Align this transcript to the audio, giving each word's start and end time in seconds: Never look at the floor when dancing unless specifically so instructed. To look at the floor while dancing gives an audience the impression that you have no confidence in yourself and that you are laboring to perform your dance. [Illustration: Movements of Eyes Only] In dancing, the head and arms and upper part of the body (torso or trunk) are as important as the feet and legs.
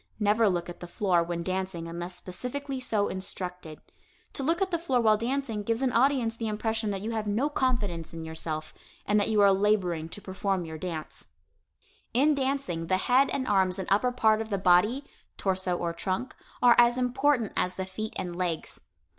Never 0.19 0.49
look 0.49 0.67
at 0.67 0.79
the 0.79 0.87
floor 0.87 1.21
when 1.21 1.43
dancing 1.43 1.87
unless 1.87 2.15
specifically 2.15 2.79
so 2.79 3.07
instructed. 3.07 3.83
To 4.33 4.41
look 4.41 4.59
at 4.59 4.71
the 4.71 4.79
floor 4.79 4.99
while 4.99 5.15
dancing 5.15 5.61
gives 5.61 5.83
an 5.83 5.91
audience 5.91 6.35
the 6.35 6.47
impression 6.47 6.89
that 6.89 7.03
you 7.03 7.11
have 7.11 7.27
no 7.27 7.49
confidence 7.51 8.11
in 8.11 8.25
yourself 8.25 8.73
and 9.05 9.19
that 9.19 9.29
you 9.29 9.41
are 9.41 9.53
laboring 9.53 10.09
to 10.09 10.19
perform 10.19 10.65
your 10.65 10.79
dance. 10.79 11.27
[Illustration: 12.15 12.29
Movements 12.29 12.39
of 12.39 12.41
Eyes 12.41 12.45
Only] 12.49 12.49
In 12.49 12.49
dancing, 12.49 12.87
the 12.87 12.97
head 13.03 13.29
and 13.29 13.47
arms 13.47 13.77
and 13.77 13.87
upper 13.91 14.11
part 14.11 14.41
of 14.41 14.49
the 14.49 14.57
body 14.57 15.03
(torso 15.37 15.77
or 15.77 15.93
trunk) 15.93 16.35
are 16.63 16.75
as 16.79 16.97
important 16.97 17.53
as 17.55 17.75
the 17.75 17.85
feet 17.85 18.13
and 18.17 18.35
legs. 18.35 18.79